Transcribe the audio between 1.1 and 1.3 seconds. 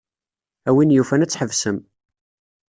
ad